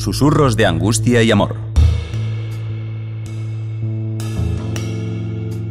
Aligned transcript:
Susurros 0.00 0.56
de 0.56 0.64
angustia 0.64 1.22
y 1.22 1.30
amor. 1.30 1.56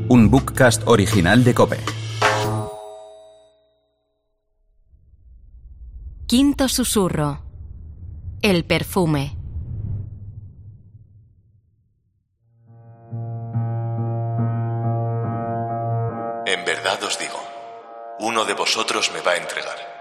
Un 0.08 0.30
bookcast 0.30 0.84
original 0.86 1.44
de 1.44 1.56
Cope. 1.56 1.80
Quinto 6.28 6.70
susurro. 6.70 7.40
El 8.44 8.66
perfume. 8.66 9.36
En 16.46 16.66
verdad 16.66 17.04
os 17.04 17.18
digo, 17.18 17.40
uno 18.20 18.46
de 18.46 18.54
vosotros 18.54 19.10
me 19.12 19.22
va 19.22 19.32
a 19.32 19.38
entregar. 19.38 19.99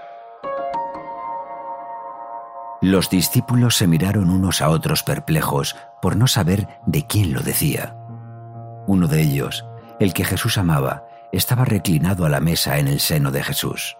Los 2.88 3.10
discípulos 3.10 3.77
se 3.77 3.87
miraron 3.87 4.30
unos 4.30 4.62
a 4.62 4.70
otros 4.70 5.02
perplejos 5.02 5.77
por 6.01 6.16
no 6.16 6.27
saber 6.27 6.80
de 6.87 7.06
quién 7.06 7.34
lo 7.34 7.42
decía. 7.42 7.95
Uno 8.87 9.09
de 9.09 9.20
ellos, 9.20 9.66
el 10.01 10.15
que 10.15 10.24
Jesús 10.24 10.56
amaba, 10.56 11.06
estaba 11.30 11.66
reclinado 11.66 12.24
a 12.24 12.30
la 12.30 12.41
mesa 12.41 12.79
en 12.79 12.88
el 12.88 13.01
seno 13.01 13.30
de 13.30 13.45
Jesús. 13.45 13.98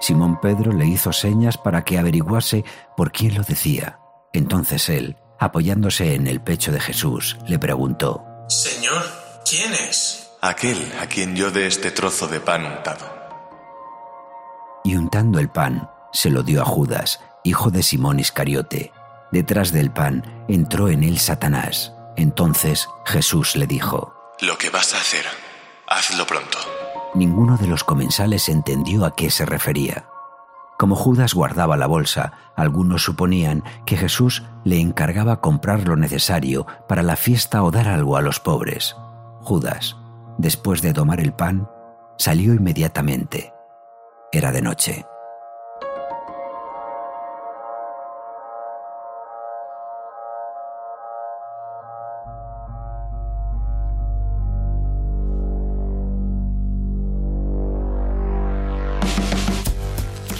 Simón 0.00 0.40
Pedro 0.40 0.72
le 0.72 0.84
hizo 0.84 1.12
señas 1.12 1.56
para 1.56 1.84
que 1.84 1.96
averiguase 1.96 2.64
por 2.96 3.12
quién 3.12 3.36
lo 3.36 3.44
decía. 3.44 4.00
Entonces 4.32 4.88
él, 4.88 5.16
apoyándose 5.38 6.16
en 6.16 6.26
el 6.26 6.40
pecho 6.40 6.72
de 6.72 6.80
Jesús, 6.80 7.38
le 7.46 7.60
preguntó, 7.60 8.24
Señor, 8.48 9.04
¿quién 9.48 9.72
es? 9.74 10.28
Aquel 10.40 10.92
a 11.00 11.06
quien 11.06 11.36
yo 11.36 11.52
dé 11.52 11.68
este 11.68 11.92
trozo 11.92 12.26
de 12.26 12.40
pan 12.40 12.66
untado. 12.66 13.06
Y 14.82 14.96
untando 14.96 15.38
el 15.38 15.50
pan, 15.50 15.88
se 16.12 16.30
lo 16.30 16.42
dio 16.42 16.62
a 16.62 16.64
Judas, 16.64 17.20
hijo 17.44 17.70
de 17.70 17.82
Simón 17.82 18.20
Iscariote. 18.20 18.92
Detrás 19.30 19.72
del 19.72 19.90
pan 19.90 20.44
entró 20.48 20.88
en 20.88 21.02
él 21.02 21.18
Satanás. 21.18 21.92
Entonces 22.16 22.88
Jesús 23.06 23.56
le 23.56 23.66
dijo, 23.66 24.14
Lo 24.40 24.58
que 24.58 24.70
vas 24.70 24.94
a 24.94 24.98
hacer, 24.98 25.24
hazlo 25.88 26.26
pronto. 26.26 26.58
Ninguno 27.14 27.56
de 27.56 27.66
los 27.66 27.84
comensales 27.84 28.48
entendió 28.48 29.04
a 29.04 29.14
qué 29.14 29.30
se 29.30 29.44
refería. 29.44 30.06
Como 30.78 30.96
Judas 30.96 31.34
guardaba 31.34 31.76
la 31.76 31.86
bolsa, 31.86 32.32
algunos 32.56 33.04
suponían 33.04 33.62
que 33.86 33.96
Jesús 33.96 34.42
le 34.64 34.80
encargaba 34.80 35.40
comprar 35.40 35.86
lo 35.86 35.96
necesario 35.96 36.66
para 36.88 37.02
la 37.02 37.16
fiesta 37.16 37.62
o 37.62 37.70
dar 37.70 37.88
algo 37.88 38.16
a 38.16 38.22
los 38.22 38.40
pobres. 38.40 38.96
Judas, 39.42 39.96
después 40.38 40.82
de 40.82 40.92
tomar 40.92 41.20
el 41.20 41.34
pan, 41.34 41.68
salió 42.18 42.54
inmediatamente. 42.54 43.52
Era 44.32 44.50
de 44.50 44.62
noche. 44.62 45.06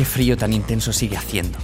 Qué 0.02 0.06
frío 0.06 0.36
tan 0.36 0.52
intenso 0.52 0.92
sigue 0.92 1.16
haciendo. 1.16 1.60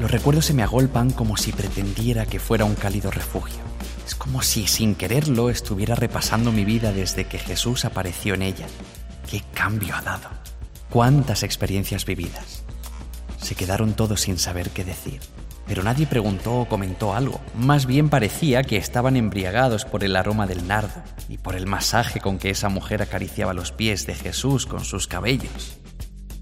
Los 0.00 0.10
recuerdos 0.10 0.46
se 0.46 0.54
me 0.54 0.64
agolpan 0.64 1.12
como 1.12 1.36
si 1.36 1.52
pretendiera 1.52 2.26
que 2.26 2.40
fuera 2.40 2.64
un 2.64 2.74
cálido 2.74 3.12
refugio. 3.12 3.60
Es 4.04 4.16
como 4.16 4.42
si 4.42 4.66
sin 4.66 4.96
quererlo 4.96 5.50
estuviera 5.50 5.94
repasando 5.94 6.50
mi 6.50 6.64
vida 6.64 6.90
desde 6.90 7.26
que 7.26 7.38
Jesús 7.38 7.84
apareció 7.84 8.34
en 8.34 8.42
ella. 8.42 8.66
¿Qué 9.30 9.40
cambio 9.54 9.94
ha 9.94 10.02
dado? 10.02 10.28
¿Cuántas 10.90 11.44
experiencias 11.44 12.04
vividas? 12.04 12.64
Se 13.40 13.54
quedaron 13.54 13.94
todos 13.94 14.22
sin 14.22 14.36
saber 14.36 14.70
qué 14.70 14.82
decir. 14.82 15.20
Pero 15.68 15.84
nadie 15.84 16.08
preguntó 16.08 16.62
o 16.62 16.68
comentó 16.68 17.14
algo. 17.14 17.40
Más 17.56 17.86
bien 17.86 18.08
parecía 18.08 18.64
que 18.64 18.78
estaban 18.78 19.16
embriagados 19.16 19.84
por 19.84 20.02
el 20.02 20.16
aroma 20.16 20.48
del 20.48 20.66
nardo 20.66 21.04
y 21.28 21.38
por 21.38 21.54
el 21.54 21.66
masaje 21.66 22.18
con 22.18 22.38
que 22.38 22.50
esa 22.50 22.68
mujer 22.68 23.00
acariciaba 23.00 23.54
los 23.54 23.70
pies 23.70 24.08
de 24.08 24.16
Jesús 24.16 24.66
con 24.66 24.84
sus 24.84 25.06
cabellos. 25.06 25.78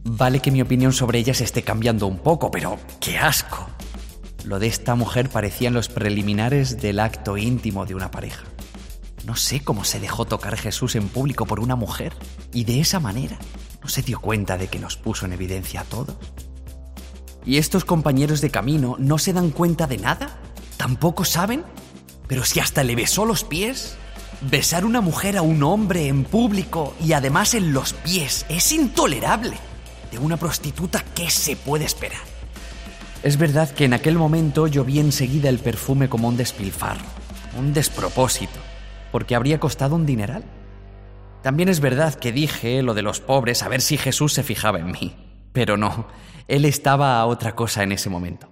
Vale 0.05 0.41
que 0.41 0.51
mi 0.51 0.61
opinión 0.61 0.93
sobre 0.93 1.19
ella 1.19 1.33
se 1.33 1.45
esté 1.45 1.63
cambiando 1.63 2.07
un 2.07 2.19
poco, 2.19 2.51
pero 2.51 2.79
¡qué 3.01 3.17
asco! 3.17 3.67
Lo 4.45 4.59
de 4.59 4.67
esta 4.67 4.95
mujer 4.95 5.31
parecían 5.31 5.73
los 5.73 5.89
preliminares 5.89 6.81
del 6.81 7.01
acto 7.01 7.39
íntimo 7.39 7.87
de 7.87 7.95
una 7.95 8.11
pareja. 8.11 8.45
No 9.25 9.35
sé 9.35 9.61
cómo 9.61 9.85
se 9.85 10.01
dejó 10.01 10.27
tocar 10.27 10.59
Jesús 10.59 10.95
en 10.97 11.09
público 11.09 11.47
por 11.47 11.59
una 11.59 11.75
mujer 11.75 12.13
y 12.53 12.65
de 12.65 12.81
esa 12.81 13.01
manera 13.01 13.39
no 13.83 13.89
se 13.89 14.03
dio 14.03 14.21
cuenta 14.21 14.59
de 14.59 14.69
que 14.69 14.79
nos 14.79 14.99
puso 14.99 15.25
en 15.25 15.33
evidencia 15.33 15.81
a 15.81 15.85
todos. 15.85 16.17
¿Y 17.47 17.57
estos 17.57 17.87
compañeros 17.87 18.43
de 18.43 18.51
camino 18.51 18.97
no 18.99 19.17
se 19.17 19.33
dan 19.33 19.51
cuenta 19.51 19.87
de 19.87 19.97
nada? 19.97 20.39
¿Tampoco 20.77 21.25
saben? 21.25 21.65
Pero 22.27 22.45
si 22.45 22.61
hasta 22.61 22.85
le 22.85 22.95
besó 22.95 23.25
los 23.25 23.45
pies. 23.45 23.97
Besar 24.43 24.85
una 24.85 25.01
mujer 25.01 25.39
a 25.39 25.43
un 25.43 25.63
hombre 25.63 26.09
en 26.09 26.25
público 26.25 26.95
y 27.03 27.15
además 27.15 27.55
en 27.55 27.73
los 27.73 27.95
pies 27.95 28.45
es 28.51 28.73
intolerable. 28.73 29.57
De 30.11 30.19
una 30.19 30.37
prostituta, 30.37 31.05
¿qué 31.15 31.31
se 31.31 31.57
puede 31.57 31.85
esperar? 31.85 32.21
Es 33.23 33.39
verdad 33.39 33.71
que 33.71 33.87
en 33.87 33.95
aquel 33.95 34.19
momento 34.19 34.67
yo 34.67 34.85
vi 34.85 35.01
enseguida 35.01 35.49
el 35.49 35.59
perfume 35.59 36.09
como 36.11 36.29
un 36.29 36.37
despilfarro, 36.37 37.07
un 37.59 37.73
despropósito, 37.73 38.61
porque 39.11 39.35
habría 39.35 39.59
costado 39.59 39.97
un 39.97 40.05
dineral. 40.05 40.45
También 41.43 41.69
es 41.69 41.81
verdad 41.81 42.15
que 42.15 42.33
dije 42.33 42.83
lo 42.83 42.93
de 42.93 43.03
los 43.03 43.21
pobres 43.21 43.63
a 43.63 43.69
ver 43.69 43.81
si 43.81 43.97
Jesús 43.97 44.35
se 44.35 44.43
fijaba 44.43 44.79
en 44.79 44.93
mí, 44.93 45.17
pero 45.53 45.77
no, 45.77 46.07
él 46.49 46.67
estaba 46.67 47.19
a 47.19 47.27
otra 47.27 47.55
cosa 47.55 47.83
en 47.83 47.93
ese 47.93 48.11
momento. 48.11 48.51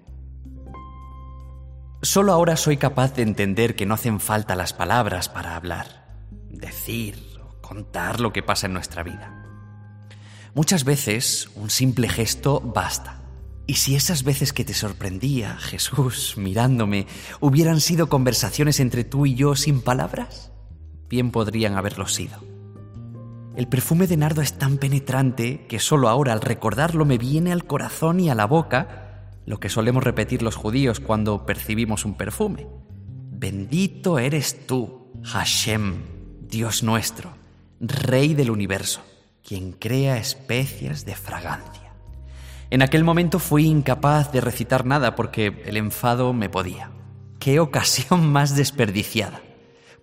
Solo 2.01 2.33
ahora 2.33 2.57
soy 2.57 2.79
capaz 2.79 3.15
de 3.15 3.23
entender 3.23 3.77
que 3.77 3.87
no 3.87 3.95
hacen 3.95 4.21
falta 4.21 4.57
las 4.57 4.73
palabras 4.73 5.29
para 5.29 5.55
hablar, 5.55 6.17
decir 6.49 7.39
o 7.45 7.61
contar 7.61 8.21
lo 8.21 8.33
que 8.33 8.43
pasa 8.43 8.67
en 8.67 8.73
nuestra 8.73 9.03
vida. 9.03 9.52
Muchas 10.55 10.85
veces 10.85 11.49
un 11.55 11.71
simple 11.71 12.11
gesto 12.11 12.61
basta. 12.61 13.23
Y 13.67 13.75
si 13.75 13.95
esas 13.95 14.23
veces 14.23 14.53
que 14.53 14.67
te 14.67 14.75
sorprendía, 14.75 15.57
Jesús, 15.57 16.35
mirándome, 16.37 17.07
hubieran 17.41 17.81
sido 17.81 18.09
conversaciones 18.11 18.79
entre 18.79 19.05
tú 19.05 19.25
y 19.25 19.35
yo 19.35 19.55
sin 19.57 19.81
palabras, 19.81 20.53
bien 21.09 21.31
podrían 21.31 21.77
haberlo 21.77 22.07
sido. 22.07 22.39
El 23.57 23.67
perfume 23.67 24.07
de 24.07 24.19
nardo 24.19 24.43
es 24.43 24.55
tan 24.55 24.77
penetrante 24.77 25.67
que 25.69 25.79
solo 25.79 26.11
ahora 26.11 26.35
al 26.35 26.43
recordarlo 26.43 27.07
me 27.07 27.17
viene 27.17 27.53
al 27.53 27.65
corazón 27.65 28.21
y 28.21 28.29
a 28.29 28.35
la 28.35 28.47
boca 28.47 29.31
lo 29.47 29.59
que 29.59 29.71
solemos 29.71 30.05
repetir 30.05 30.43
los 30.43 30.57
judíos 30.57 31.01
cuando 31.01 31.47
percibimos 31.47 32.05
un 32.05 32.15
perfume. 32.15 32.67
Bendito 33.31 34.19
eres 34.19 34.67
tú, 34.67 35.11
Hashem, 35.23 35.95
Dios 36.47 36.83
nuestro, 36.83 37.31
Rey 37.81 38.35
del 38.35 38.51
universo, 38.51 39.03
quien 39.47 39.73
crea 39.73 40.19
especias 40.19 41.05
de 41.05 41.15
fragancia. 41.15 41.93
En 42.71 42.81
aquel 42.83 43.05
momento 43.05 43.39
fui 43.39 43.67
incapaz 43.67 44.33
de 44.33 44.41
recitar 44.41 44.87
nada 44.87 45.15
porque 45.15 45.63
el 45.67 45.77
enfado 45.77 46.33
me 46.33 46.49
podía. 46.49 46.91
Qué 47.39 47.61
ocasión 47.61 48.27
más 48.33 48.57
desperdiciada. 48.57 49.43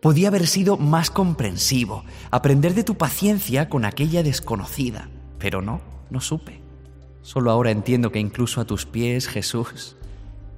Podía 0.01 0.29
haber 0.29 0.47
sido 0.47 0.77
más 0.77 1.09
comprensivo, 1.09 2.05
aprender 2.31 2.73
de 2.73 2.83
tu 2.83 2.95
paciencia 2.95 3.69
con 3.69 3.85
aquella 3.85 4.23
desconocida, 4.23 5.09
pero 5.39 5.61
no, 5.61 5.81
no 6.09 6.21
supe. 6.21 6.61
Solo 7.21 7.51
ahora 7.51 7.71
entiendo 7.71 8.11
que 8.11 8.19
incluso 8.19 8.61
a 8.61 8.65
tus 8.65 8.85
pies, 8.85 9.27
Jesús, 9.27 9.97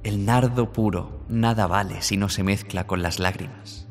el 0.03 0.25
nardo 0.25 0.73
puro 0.73 1.21
nada 1.27 1.65
vale 1.65 2.01
si 2.01 2.17
no 2.17 2.29
se 2.29 2.43
mezcla 2.43 2.87
con 2.87 3.01
las 3.01 3.19
lágrimas. 3.19 3.87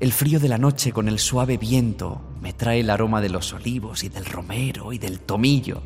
El 0.00 0.12
frío 0.12 0.40
de 0.40 0.48
la 0.48 0.56
noche 0.56 0.92
con 0.92 1.08
el 1.08 1.18
suave 1.18 1.58
viento 1.58 2.22
me 2.40 2.54
trae 2.54 2.80
el 2.80 2.88
aroma 2.88 3.20
de 3.20 3.28
los 3.28 3.52
olivos 3.52 4.02
y 4.02 4.08
del 4.08 4.24
romero 4.24 4.94
y 4.94 4.98
del 4.98 5.20
tomillo. 5.20 5.82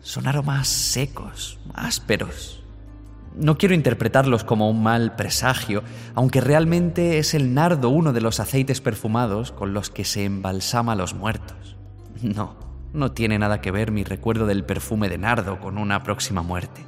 Son 0.00 0.28
aromas 0.28 0.68
secos, 0.68 1.58
ásperos. 1.74 2.62
No 3.34 3.58
quiero 3.58 3.74
interpretarlos 3.74 4.44
como 4.44 4.70
un 4.70 4.84
mal 4.84 5.16
presagio, 5.16 5.82
aunque 6.14 6.40
realmente 6.40 7.18
es 7.18 7.34
el 7.34 7.52
nardo 7.52 7.88
uno 7.88 8.12
de 8.12 8.20
los 8.20 8.38
aceites 8.38 8.80
perfumados 8.80 9.50
con 9.50 9.74
los 9.74 9.90
que 9.90 10.04
se 10.04 10.24
embalsama 10.24 10.92
a 10.92 10.96
los 10.96 11.14
muertos. 11.14 11.76
No, 12.22 12.54
no 12.92 13.10
tiene 13.10 13.40
nada 13.40 13.60
que 13.60 13.72
ver 13.72 13.90
mi 13.90 14.04
recuerdo 14.04 14.46
del 14.46 14.64
perfume 14.64 15.08
de 15.08 15.18
nardo 15.18 15.58
con 15.58 15.78
una 15.78 16.04
próxima 16.04 16.42
muerte. 16.42 16.84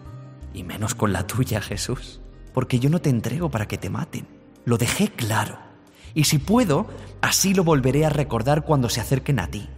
Y 0.54 0.62
menos 0.62 0.94
con 0.94 1.12
la 1.12 1.26
tuya, 1.26 1.60
Jesús. 1.60 2.20
Porque 2.54 2.78
yo 2.78 2.90
no 2.90 3.00
te 3.00 3.10
entrego 3.10 3.50
para 3.50 3.66
que 3.66 3.76
te 3.76 3.90
maten. 3.90 4.28
Lo 4.64 4.78
dejé 4.78 5.08
claro. 5.08 5.69
Y 6.14 6.24
si 6.24 6.38
puedo, 6.38 6.88
así 7.20 7.54
lo 7.54 7.64
volveré 7.64 8.04
a 8.04 8.10
recordar 8.10 8.64
cuando 8.64 8.88
se 8.88 9.00
acerquen 9.00 9.38
a 9.38 9.48
ti. 9.48 9.68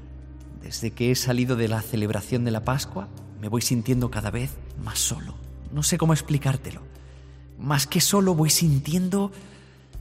Desde 0.63 0.93
que 0.93 1.11
he 1.11 1.15
salido 1.15 1.57
de 1.57 1.69
la 1.69 1.83
celebración 1.83 2.45
de 2.45 2.51
la 2.51 2.65
Pascua, 2.65 3.09
me 3.41 3.49
voy 3.49 3.63
sintiendo 3.63 4.11
cada 4.11 4.31
vez 4.31 4.57
más 4.83 4.99
solo. 4.99 5.35
No 5.73 5.83
sé 5.83 5.99
cómo 5.99 6.13
explicártelo. 6.13 6.83
Más 7.59 7.87
que 7.87 8.01
solo 8.01 8.35
voy 8.35 8.51
sintiendo 8.51 9.33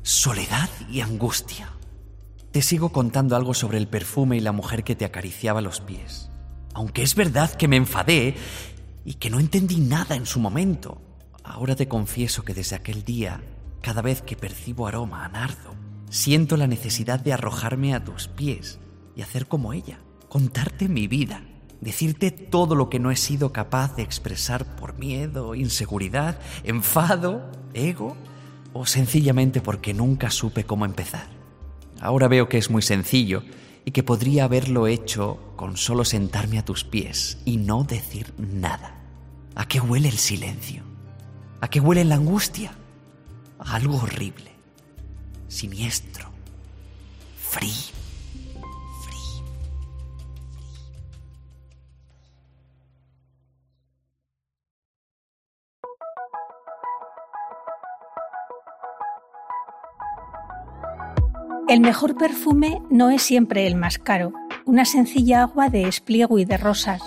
soledad 0.04 0.70
y 0.90 1.02
angustia. 1.02 1.70
Te 2.52 2.62
sigo 2.62 2.90
contando 2.90 3.36
algo 3.36 3.54
sobre 3.54 3.78
el 3.78 3.88
perfume 3.88 4.38
y 4.38 4.42
la 4.42 4.52
mujer 4.52 4.84
que 4.84 4.96
te 4.96 5.06
acariciaba 5.06 5.62
los 5.62 5.80
pies. 5.82 6.30
Aunque 6.74 7.02
es 7.04 7.16
verdad 7.16 7.52
que 7.54 7.68
me 7.68 7.78
enfadé 7.78 8.36
y 9.06 9.16
que 9.16 9.30
no 9.30 9.40
entendí 9.40 9.80
nada 9.80 10.16
en 10.16 10.26
su 10.26 10.40
momento. 10.40 11.02
Ahora 11.44 11.76
te 11.76 11.88
confieso 11.88 12.44
que 12.44 12.54
desde 12.54 12.76
aquel 12.76 13.04
día 13.04 13.42
Cada 13.82 14.04
vez 14.04 14.22
que 14.22 14.36
percibo 14.36 14.86
aroma 14.86 15.26
a 15.26 15.30
nardo, 15.30 15.74
siento 16.12 16.58
la 16.58 16.68
necesidad 16.68 17.22
de 17.22 17.34
arrojarme 17.34 17.96
a 17.96 18.04
tus 18.04 18.28
pies 18.28 18.80
y 19.16 19.22
hacer 19.22 19.48
como 19.48 19.74
ella, 19.74 20.00
contarte 20.28 20.90
mi 20.90 21.08
vida, 21.08 21.42
decirte 21.80 22.32
todo 22.32 22.76
lo 22.76 22.90
que 22.90 23.00
no 23.00 23.12
he 23.12 23.16
sido 23.16 23.54
capaz 23.54 23.96
de 23.96 24.04
expresar 24.04 24.76
por 24.76 25.00
miedo, 25.00 25.56
inseguridad, 25.56 26.38
enfado, 26.64 27.50
ego 27.74 28.18
o 28.74 28.86
sencillamente 28.86 29.62
porque 29.62 29.94
nunca 29.94 30.30
supe 30.30 30.66
cómo 30.66 30.86
empezar. 30.86 31.28
Ahora 32.02 32.28
veo 32.28 32.50
que 32.50 32.58
es 32.58 32.70
muy 32.70 32.82
sencillo 32.82 33.44
y 33.86 33.92
que 33.92 34.04
podría 34.04 34.44
haberlo 34.44 34.88
hecho 34.88 35.40
con 35.56 35.78
solo 35.78 36.04
sentarme 36.04 36.60
a 36.60 36.66
tus 36.66 36.84
pies 36.84 37.38
y 37.46 37.56
no 37.56 37.86
decir 37.86 38.34
nada. 38.38 39.00
¿A 39.56 39.66
qué 39.66 39.80
huele 39.80 40.10
el 40.10 40.18
silencio? 40.18 40.84
¿A 41.62 41.70
qué 41.70 41.80
huele 41.80 42.04
la 42.04 42.16
angustia? 42.16 42.74
A 43.60 43.76
algo 43.76 43.98
horrible, 43.98 44.52
siniestro, 45.52 46.30
frío. 47.38 47.72
El 61.68 61.80
mejor 61.82 62.18
perfume 62.18 62.82
no 62.90 63.10
es 63.12 63.22
siempre 63.22 63.68
el 63.68 63.76
más 63.76 63.98
caro. 63.98 64.34
Una 64.66 64.86
sencilla 64.86 65.44
agua 65.44 65.70
de 65.70 65.84
espliego 65.88 66.40
y 66.40 66.46
de 66.46 66.58
rosas, 66.58 67.02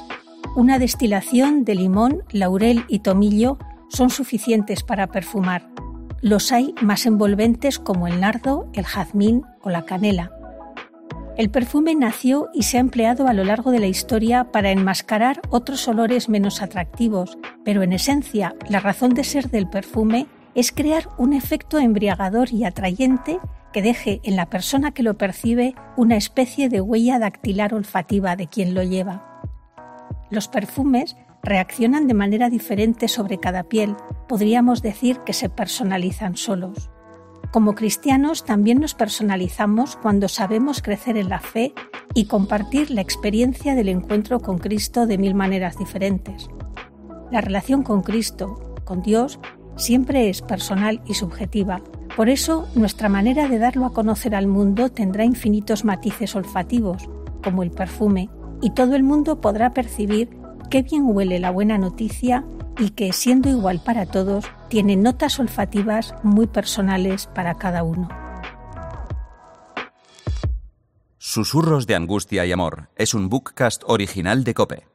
una 0.55 0.79
destilación 0.79 1.65
de 1.65 1.75
limón, 1.75 2.23
laurel 2.31 2.85
y 2.89 3.01
tomillo 3.01 3.59
son 3.89 4.11
suficientes 4.11 4.83
para 4.83 5.07
perfumar. 5.07 5.69
Los 6.25 6.53
hay 6.53 6.75
más 6.81 7.05
envolventes 7.05 7.79
como 7.79 8.07
el 8.07 8.19
nardo, 8.19 8.71
el 8.73 8.87
jazmín 8.87 9.43
o 9.61 9.69
la 9.69 9.85
canela. 9.85 10.33
El 11.37 11.51
perfume 11.51 11.95
nació 11.95 12.49
y 12.55 12.63
se 12.63 12.79
ha 12.79 12.81
empleado 12.81 13.29
a 13.29 13.35
lo 13.35 13.45
largo 13.45 13.71
de 13.71 13.79
la 13.79 13.89
historia 13.89 14.51
para 14.51 14.71
enmascarar 14.71 15.43
otros 15.51 15.87
olores 15.87 16.31
menos 16.31 16.63
atractivos, 16.63 17.37
pero 17.63 17.83
en 17.83 17.93
esencia 17.93 18.55
la 18.71 18.81
razón 18.81 19.13
de 19.13 19.23
ser 19.23 19.51
del 19.51 19.69
perfume 19.69 20.27
es 20.55 20.73
crear 20.73 21.11
un 21.19 21.35
efecto 21.35 21.79
embriagador 21.79 22.51
y 22.55 22.65
atrayente 22.65 23.39
que 23.75 23.83
deje 23.83 24.23
en 24.25 24.37
la 24.37 24.49
persona 24.49 24.93
que 24.93 25.03
lo 25.03 25.19
percibe 25.19 25.75
una 25.95 26.17
especie 26.17 26.71
de 26.71 26.81
huella 26.81 27.19
dactilar 27.19 27.75
olfativa 27.75 28.35
de 28.35 28.47
quien 28.47 28.73
lo 28.73 28.83
lleva. 28.83 29.43
Los 30.31 30.49
perfumes 30.49 31.19
reaccionan 31.45 32.07
de 32.07 32.15
manera 32.15 32.51
diferente 32.51 33.09
sobre 33.09 33.39
cada 33.39 33.65
piel, 33.65 33.95
podríamos 34.29 34.83
decir 34.83 35.21
que 35.21 35.33
se 35.33 35.49
personalizan 35.49 36.37
solos. 36.37 36.91
Como 37.53 37.75
cristianos 37.75 38.45
también 38.45 38.81
nos 38.81 38.95
personalizamos 38.95 39.97
cuando 39.97 40.29
sabemos 40.29 40.83
crecer 40.83 41.17
en 41.17 41.29
la 41.29 41.39
fe 41.39 41.73
y 42.15 42.27
compartir 42.27 42.91
la 42.91 43.01
experiencia 43.01 43.75
del 43.75 43.89
encuentro 43.89 44.41
con 44.41 44.59
Cristo 44.59 45.07
de 45.07 45.19
mil 45.19 45.35
maneras 45.35 45.79
diferentes. 45.79 46.49
La 47.31 47.41
relación 47.41 47.83
con 47.83 48.03
Cristo, 48.03 48.75
con 48.85 49.03
Dios, 49.03 49.39
siempre 49.77 50.29
es 50.29 50.43
personal 50.43 51.03
y 51.07 51.15
subjetiva, 51.15 51.81
por 52.17 52.29
eso, 52.29 52.69
nuestra 52.77 53.09
manera 53.09 53.49
de 53.49 53.59
darlo 53.59 53.87
a 53.87 53.93
conocer 53.93 54.37
al 54.37 54.47
mundo 54.47 54.89
tendrá 54.89 55.25
infinitos 55.25 55.85
matices 55.85 56.37
olfativos, 56.37 57.09
como 57.43 57.65
el 57.65 57.73
perfume, 57.73 58.31
y 58.63 58.71
todo 58.71 58.95
el 58.95 59.03
mundo 59.03 59.41
podrá 59.41 59.75
percibir 59.75 60.31
qué 60.75 60.83
bien 60.83 61.05
huele 61.07 61.39
la 61.39 61.53
buena 61.53 61.79
noticia 61.79 62.45
y 62.81 62.91
que, 62.91 63.13
siendo 63.13 63.49
igual 63.49 63.81
para 63.85 64.07
todos, 64.07 64.45
tiene 64.69 64.97
notas 64.97 65.39
olfativas 65.39 66.17
muy 66.25 66.49
personales 66.49 67.29
para 67.29 67.55
cada 67.55 67.85
uno. 67.85 68.09
Susurros 71.17 71.87
de 71.87 71.95
Angustia 71.95 72.45
y 72.45 72.51
Amor 72.51 72.89
es 72.97 73.15
un 73.15 73.29
bookcast 73.29 73.85
original 73.87 74.43
de 74.43 74.55
Cope. 74.55 74.94